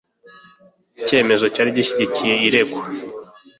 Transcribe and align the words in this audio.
Icyemezo 0.99 1.45
cyari 1.53 1.69
gishyigikiye 1.77 2.33
uregwa. 2.47 2.83